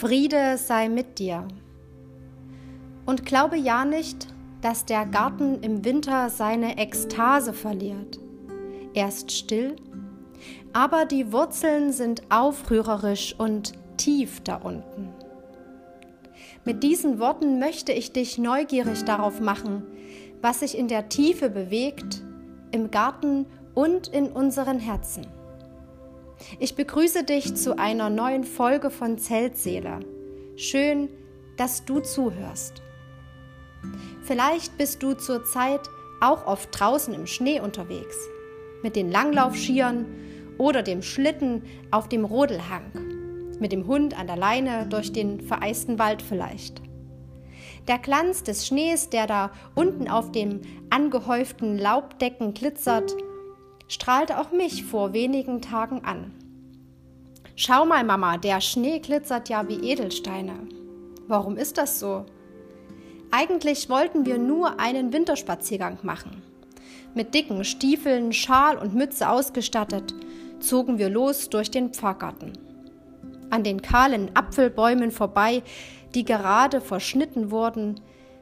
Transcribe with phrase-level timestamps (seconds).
[0.00, 1.46] Friede sei mit dir.
[3.04, 4.28] Und glaube ja nicht,
[4.62, 8.18] dass der Garten im Winter seine Ekstase verliert.
[8.94, 9.76] Er ist still,
[10.72, 15.10] aber die Wurzeln sind aufrührerisch und tief da unten.
[16.64, 19.82] Mit diesen Worten möchte ich dich neugierig darauf machen,
[20.40, 22.22] was sich in der Tiefe bewegt,
[22.72, 23.44] im Garten
[23.74, 25.26] und in unseren Herzen.
[26.58, 30.00] Ich begrüße dich zu einer neuen Folge von Zeltseele.
[30.56, 31.08] Schön,
[31.56, 32.82] dass du zuhörst.
[34.22, 35.80] Vielleicht bist du zurzeit
[36.20, 38.16] auch oft draußen im Schnee unterwegs,
[38.82, 40.06] mit den Langlaufskiern
[40.58, 42.92] oder dem Schlitten auf dem Rodelhang,
[43.58, 46.82] mit dem Hund an der Leine durch den vereisten Wald vielleicht.
[47.88, 53.14] Der Glanz des Schnees, der da unten auf den angehäuften Laubdecken glitzert,
[53.90, 56.30] strahlte auch mich vor wenigen Tagen an.
[57.56, 60.52] Schau mal, Mama, der Schnee glitzert ja wie Edelsteine.
[61.26, 62.24] Warum ist das so?
[63.32, 66.40] Eigentlich wollten wir nur einen Winterspaziergang machen.
[67.14, 70.14] Mit dicken Stiefeln, Schal und Mütze ausgestattet,
[70.60, 72.52] zogen wir los durch den Pfarrgarten.
[73.50, 75.64] An den kahlen Apfelbäumen vorbei,
[76.14, 78.00] die gerade verschnitten wurden,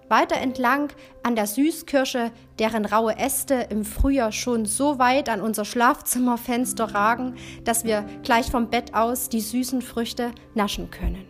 [0.09, 0.91] weiter entlang
[1.23, 7.37] an der Süßkirsche, deren raue Äste im Frühjahr schon so weit an unser Schlafzimmerfenster ragen,
[7.64, 11.25] dass wir gleich vom Bett aus die süßen Früchte naschen können.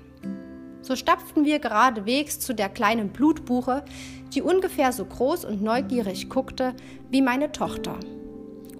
[0.82, 3.84] So stapften wir geradewegs zu der kleinen Blutbuche,
[4.32, 6.74] die ungefähr so groß und neugierig guckte
[7.10, 7.98] wie meine Tochter.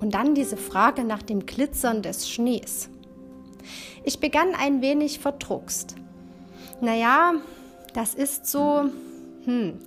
[0.00, 2.88] Und dann diese Frage nach dem Glitzern des Schnees.
[4.04, 5.96] Ich begann ein wenig verdruckst.
[6.80, 7.34] Naja,
[7.92, 8.84] das ist so,
[9.48, 9.78] hm,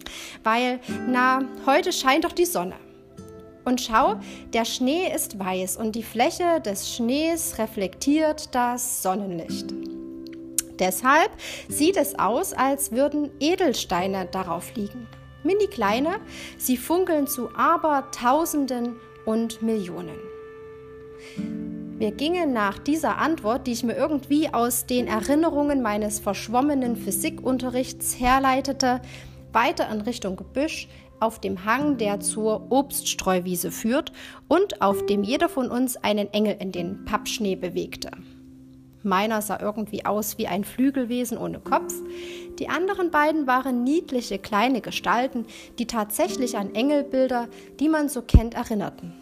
[0.44, 2.74] weil, na, heute scheint doch die Sonne.
[3.64, 4.16] Und schau,
[4.54, 9.72] der Schnee ist weiß und die Fläche des Schnees reflektiert das Sonnenlicht.
[10.80, 11.30] Deshalb
[11.70, 15.08] sieht es aus, als würden Edelsteine darauf liegen.
[15.44, 16.16] Mini kleine,
[16.58, 18.96] sie funkeln zu Abertausenden
[19.26, 20.18] und Millionen.
[22.02, 28.20] Wir gingen nach dieser Antwort, die ich mir irgendwie aus den Erinnerungen meines verschwommenen Physikunterrichts
[28.20, 29.02] herleitete,
[29.54, 30.88] weiter in Richtung Gebüsch
[31.20, 34.12] auf dem Hang, der zur Obststreuwiese führt
[34.48, 38.12] und auf dem jeder von uns einen Engel in den Pappschnee bewegte.
[39.04, 41.94] Meiner sah irgendwie aus wie ein Flügelwesen ohne Kopf.
[42.60, 45.46] Die anderen beiden waren niedliche kleine Gestalten,
[45.80, 47.48] die tatsächlich an Engelbilder,
[47.80, 49.14] die man so kennt, erinnerten.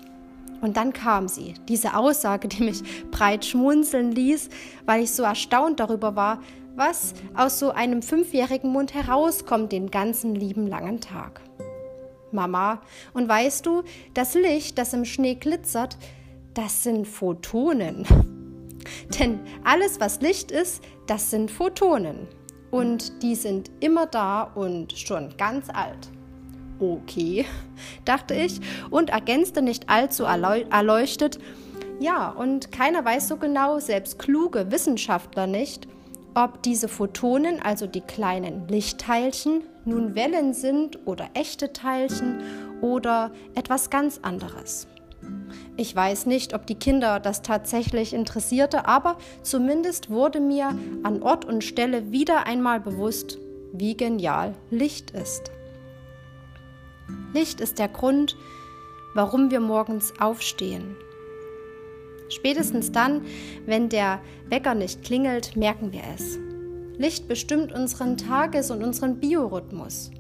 [0.61, 2.81] Und dann kam sie, diese Aussage, die mich
[3.11, 4.49] breit schmunzeln ließ,
[4.85, 6.41] weil ich so erstaunt darüber war,
[6.79, 11.41] was aus so einem fünfjährigen Mund herauskommt den ganzen lieben langen Tag.
[12.31, 12.81] Mama,
[13.13, 15.97] und weißt du, das Licht, das im Schnee glitzert,
[16.53, 18.05] das sind Photonen.
[19.19, 22.27] Denn alles, was Licht ist, das sind Photonen.
[22.71, 26.09] Und die sind immer da und schon ganz alt.
[26.79, 27.45] Okay,
[28.05, 31.39] dachte ich und ergänzte nicht allzu erleuchtet.
[31.99, 35.89] Ja, und keiner weiß so genau, selbst kluge Wissenschaftler nicht,
[36.35, 42.41] ob diese Photonen, also die kleinen Lichtteilchen, nun Wellen sind oder echte Teilchen
[42.81, 44.87] oder etwas ganz anderes.
[45.77, 51.45] Ich weiß nicht, ob die Kinder das tatsächlich interessierte, aber zumindest wurde mir an Ort
[51.45, 53.37] und Stelle wieder einmal bewusst,
[53.73, 55.51] wie genial Licht ist.
[57.33, 58.35] Licht ist der Grund,
[59.13, 60.95] warum wir morgens aufstehen.
[62.29, 63.21] Spätestens dann,
[63.65, 66.39] wenn der Wecker nicht klingelt, merken wir es.
[66.97, 70.11] Licht bestimmt unseren Tages- und unseren Biorhythmus.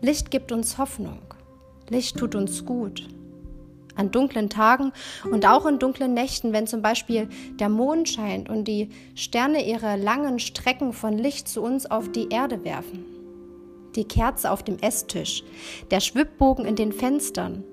[0.00, 1.20] Licht gibt uns Hoffnung.
[1.88, 3.08] Licht tut uns gut
[3.94, 4.92] an dunklen Tagen
[5.30, 9.96] und auch in dunklen Nächten, wenn zum Beispiel der Mond scheint und die Sterne ihre
[9.96, 13.04] langen Strecken von Licht zu uns auf die Erde werfen.
[13.94, 15.44] Die Kerze auf dem Esstisch,
[15.90, 17.64] der Schwibbogen in den Fenstern,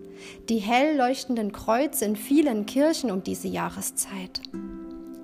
[0.50, 4.42] die hell leuchtenden Kreuze in vielen Kirchen um diese Jahreszeit.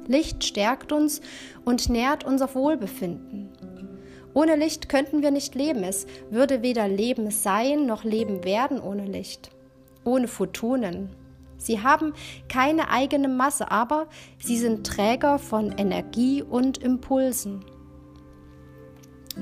[0.07, 1.21] Licht stärkt uns
[1.63, 3.49] und nährt unser Wohlbefinden.
[4.33, 5.83] Ohne Licht könnten wir nicht leben.
[5.83, 9.51] Es würde weder Leben sein noch Leben werden ohne Licht
[10.05, 11.09] ohne Photonen.
[11.57, 12.13] Sie haben
[12.47, 14.07] keine eigene Masse, aber
[14.39, 17.65] sie sind Träger von Energie und Impulsen.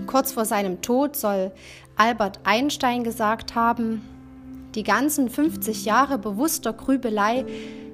[0.08, 1.52] Kurz vor seinem Tod soll
[1.96, 4.02] Albert Einstein gesagt haben,
[4.76, 7.46] die ganzen 50 Jahre bewusster Grübelei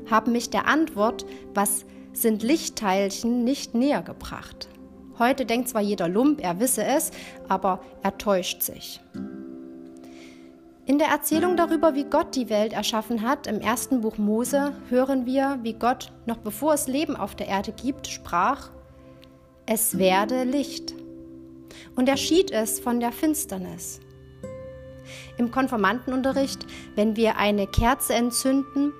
[0.10, 4.70] haben mich der Antwort, was sind Lichtteilchen, nicht näher gebracht.
[5.18, 7.12] Heute denkt zwar jeder Lump, er wisse es,
[7.48, 9.02] aber er täuscht sich.
[10.86, 15.26] In der Erzählung darüber, wie Gott die Welt erschaffen hat, im ersten Buch Mose, hören
[15.26, 18.72] wir, wie Gott, noch bevor es Leben auf der Erde gibt, sprach,
[19.68, 20.96] es werde Licht.
[21.96, 24.00] und er schied es von der Finsternis.
[25.39, 28.91] Im Konformantenunterricht, wenn wir eine Kerze entzünden,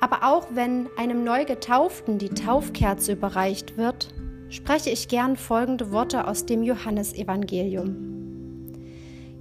[0.00, 4.14] aber auch wenn einem Neugetauften die Taufkerze überreicht wird,
[4.50, 7.96] spreche ich gern folgende Worte aus dem Johannesevangelium.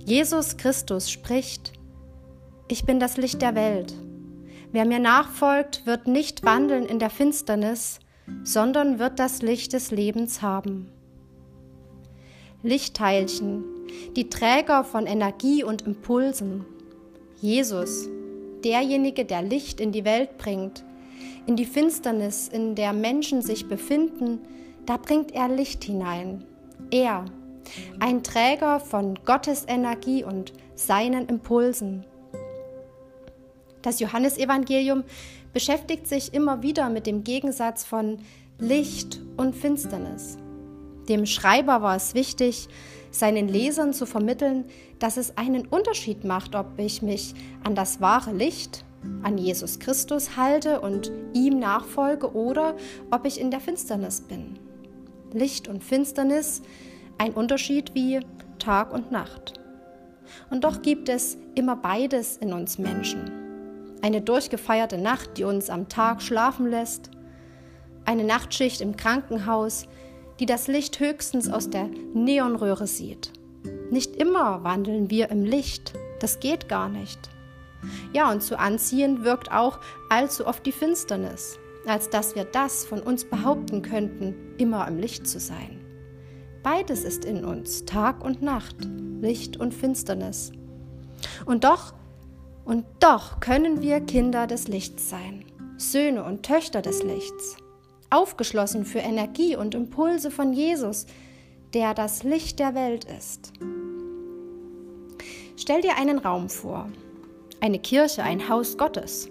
[0.05, 1.73] Jesus Christus spricht,
[2.69, 3.93] Ich bin das Licht der Welt.
[4.71, 8.00] Wer mir nachfolgt, wird nicht wandeln in der Finsternis,
[8.43, 10.89] sondern wird das Licht des Lebens haben.
[12.63, 13.65] Lichtteilchen,
[14.16, 16.66] die Träger von Energie und Impulsen.
[17.39, 18.10] Jesus,
[18.63, 20.84] derjenige, der Licht in die Welt bringt,
[21.45, 24.39] in die Finsternis, in der Menschen sich befinden,
[24.86, 26.44] da bringt er Licht hinein.
[26.92, 27.25] Er,
[28.00, 32.06] ein Träger von Gottes Energie und seinen Impulsen.
[33.81, 35.04] Das Johannesevangelium
[35.54, 38.19] beschäftigt sich immer wieder mit dem Gegensatz von
[38.60, 40.38] Licht und Finsternis.
[41.07, 42.68] Dem Schreiber war es wichtig,
[43.19, 44.65] seinen Lesern zu vermitteln,
[44.99, 47.33] dass es einen Unterschied macht, ob ich mich
[47.63, 48.85] an das wahre Licht,
[49.23, 52.75] an Jesus Christus halte und ihm nachfolge oder
[53.11, 54.59] ob ich in der Finsternis bin.
[55.33, 56.61] Licht und Finsternis,
[57.17, 58.19] ein Unterschied wie
[58.59, 59.53] Tag und Nacht.
[60.49, 63.31] Und doch gibt es immer beides in uns Menschen.
[64.01, 67.09] Eine durchgefeierte Nacht, die uns am Tag schlafen lässt,
[68.05, 69.87] eine Nachtschicht im Krankenhaus,
[70.39, 73.31] die das Licht höchstens aus der Neonröhre sieht.
[73.89, 77.30] Nicht immer wandeln wir im Licht, das geht gar nicht.
[78.13, 79.80] Ja, und zu anziehen wirkt auch
[80.10, 85.28] allzu oft die Finsternis, als dass wir das von uns behaupten könnten, immer im Licht
[85.28, 85.80] zu sein.
[86.63, 88.75] Beides ist in uns, Tag und Nacht,
[89.22, 90.51] Licht und Finsternis.
[91.45, 91.94] Und doch,
[92.66, 95.45] und doch können wir Kinder des Lichts sein,
[95.78, 97.57] Söhne und Töchter des Lichts
[98.09, 101.06] aufgeschlossen für Energie und Impulse von Jesus,
[101.74, 103.54] der das Licht der Welt ist.
[105.56, 106.89] Stell dir einen Raum vor,
[107.59, 109.30] eine Kirche, ein Haus Gottes.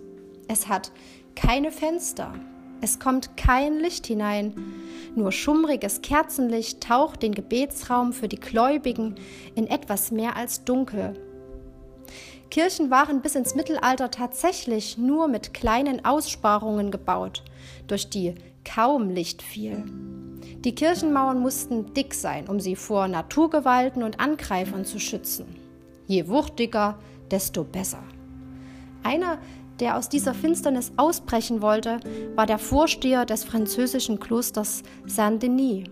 [0.49, 0.93] Es hat
[1.35, 2.35] keine Fenster,
[2.81, 4.55] es kommt kein Licht hinein,
[5.15, 9.15] nur schummriges Kerzenlicht taucht den Gebetsraum für die Gläubigen
[9.55, 11.15] in etwas mehr als dunkel.
[12.51, 17.43] Kirchen waren bis ins Mittelalter tatsächlich nur mit kleinen Aussparungen gebaut,
[17.87, 18.35] durch die
[18.67, 19.85] kaum Licht fiel.
[20.65, 25.47] Die Kirchenmauern mussten dick sein, um sie vor Naturgewalten und Angreifern zu schützen.
[26.07, 26.99] Je wuchtiger,
[27.31, 28.03] desto besser.
[29.03, 29.39] Einer,
[29.81, 32.01] der aus dieser Finsternis ausbrechen wollte,
[32.35, 35.89] war der Vorsteher des französischen Klosters Saint-Denis.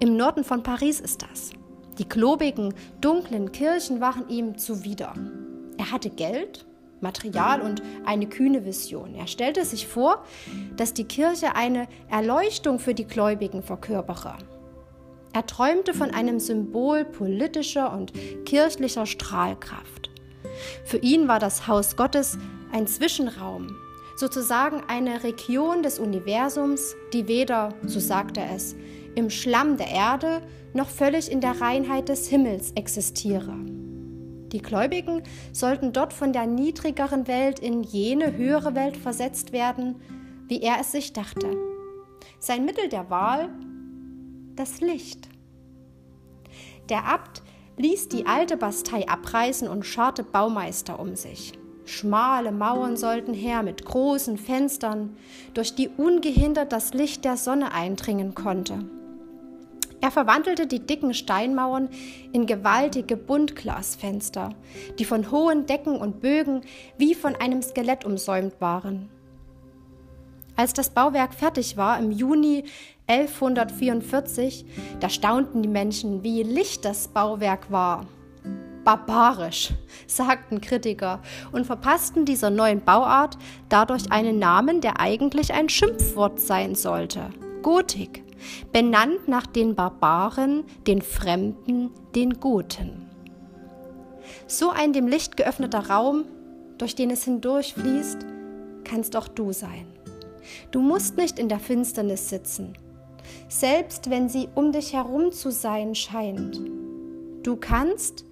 [0.00, 1.50] Im Norden von Paris ist das.
[1.98, 5.14] Die klobigen, dunklen Kirchen waren ihm zuwider.
[5.78, 6.66] Er hatte Geld
[7.04, 9.14] Material und eine kühne Vision.
[9.14, 10.24] Er stellte sich vor,
[10.76, 14.34] dass die Kirche eine Erleuchtung für die Gläubigen verkörpere.
[15.32, 18.12] Er träumte von einem Symbol politischer und
[18.44, 20.10] kirchlicher Strahlkraft.
[20.84, 22.38] Für ihn war das Haus Gottes
[22.72, 23.68] ein Zwischenraum,
[24.16, 28.76] sozusagen eine Region des Universums, die weder, so sagte er es,
[29.14, 30.40] im Schlamm der Erde
[30.72, 33.54] noch völlig in der Reinheit des Himmels existiere.
[34.54, 39.96] Die Gläubigen sollten dort von der niedrigeren Welt in jene höhere Welt versetzt werden,
[40.46, 41.56] wie er es sich dachte.
[42.38, 43.48] Sein Mittel der Wahl?
[44.54, 45.28] Das Licht.
[46.88, 47.42] Der Abt
[47.78, 51.58] ließ die alte Bastei abreißen und scharte Baumeister um sich.
[51.84, 55.16] Schmale Mauern sollten her mit großen Fenstern,
[55.54, 58.84] durch die ungehindert das Licht der Sonne eindringen konnte.
[60.04, 61.88] Er verwandelte die dicken Steinmauern
[62.34, 64.50] in gewaltige Buntglasfenster,
[64.98, 66.60] die von hohen Decken und Bögen
[66.98, 69.08] wie von einem Skelett umsäumt waren.
[70.56, 72.64] Als das Bauwerk fertig war im Juni
[73.06, 74.66] 1144,
[75.00, 78.04] da staunten die Menschen, wie licht das Bauwerk war.
[78.84, 79.72] Barbarisch,
[80.06, 83.38] sagten Kritiker und verpassten dieser neuen Bauart
[83.70, 87.30] dadurch einen Namen, der eigentlich ein Schimpfwort sein sollte.
[87.62, 88.22] Gotik
[88.72, 93.08] benannt nach den Barbaren, den Fremden, den Guten.
[94.46, 96.24] So ein dem Licht geöffneter Raum,
[96.78, 98.18] durch den es hindurchfließt,
[98.84, 99.86] kannst auch du sein.
[100.70, 102.74] Du musst nicht in der Finsternis sitzen,
[103.48, 106.60] selbst wenn sie um dich herum zu sein scheint.
[107.42, 108.24] Du kannst,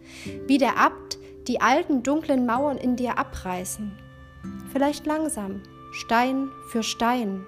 [0.47, 1.18] wie der Abt,
[1.49, 3.92] die alten dunklen Mauern in dir abreißen.
[4.73, 7.44] Vielleicht langsam, Stein für Stein,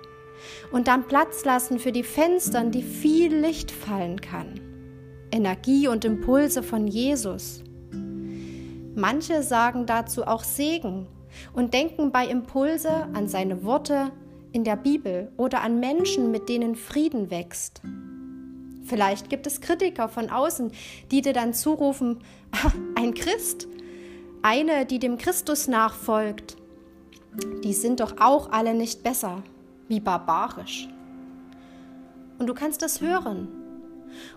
[0.72, 4.60] und dann Platz lassen für die Fenster, in die viel Licht fallen kann.
[5.30, 7.62] Energie und Impulse von Jesus.
[8.94, 11.08] Manche sagen dazu auch Segen
[11.52, 14.12] und denken bei Impulse an seine Worte
[14.52, 17.82] in der Bibel oder an Menschen, mit denen Frieden wächst.
[18.84, 20.70] Vielleicht gibt es Kritiker von außen,
[21.10, 22.20] die dir dann zurufen,
[22.52, 23.66] ah, ein Christ,
[24.42, 26.56] eine, die dem Christus nachfolgt,
[27.64, 29.42] die sind doch auch alle nicht besser,
[29.88, 30.88] wie barbarisch.
[32.38, 33.48] Und du kannst das hören.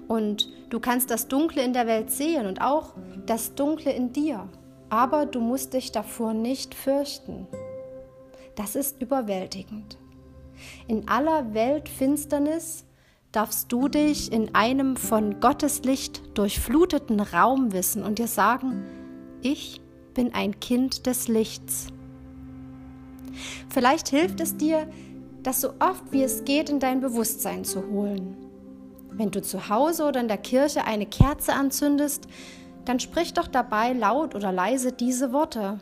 [0.08, 2.94] Und du kannst das Dunkle in der Welt sehen und auch
[3.26, 4.48] das Dunkle in dir.
[4.90, 7.48] Aber du musst dich davor nicht fürchten.
[8.56, 9.98] Das ist überwältigend.
[10.88, 12.86] In aller Weltfinsternis
[13.32, 18.84] darfst du dich in einem von Gottes Licht durchfluteten Raum wissen und dir sagen,
[19.42, 19.82] ich
[20.14, 21.88] bin ein Kind des Lichts.
[23.70, 24.88] Vielleicht hilft es dir,
[25.44, 28.36] das so oft wie es geht in dein Bewusstsein zu holen.
[29.12, 32.28] Wenn du zu Hause oder in der Kirche eine Kerze anzündest,
[32.86, 35.80] dann sprich doch dabei laut oder leise diese Worte.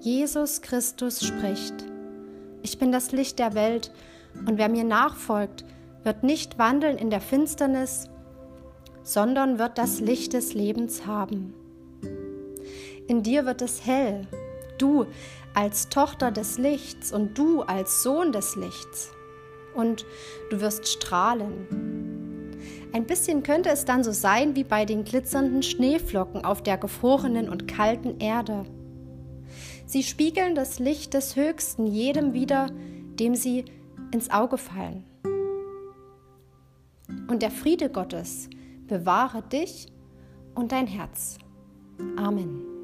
[0.00, 1.74] Jesus Christus spricht.
[2.62, 3.92] Ich bin das Licht der Welt,
[4.46, 5.64] und wer mir nachfolgt,
[6.04, 8.08] wird nicht wandeln in der Finsternis,
[9.02, 11.54] sondern wird das Licht des Lebens haben.
[13.08, 14.26] In dir wird es hell,
[14.80, 15.06] du
[15.54, 19.10] als Tochter des Lichts und du als Sohn des Lichts.
[19.74, 20.06] Und
[20.50, 22.56] du wirst strahlen.
[22.92, 27.48] Ein bisschen könnte es dann so sein wie bei den glitzernden Schneeflocken auf der gefrorenen
[27.48, 28.64] und kalten Erde.
[29.86, 32.68] Sie spiegeln das Licht des Höchsten jedem wieder,
[33.20, 33.66] dem sie
[34.12, 35.04] ins Auge fallen.
[37.28, 38.48] Und der Friede Gottes
[38.86, 39.88] bewahre dich
[40.54, 41.38] und dein Herz.
[42.16, 42.75] Amen.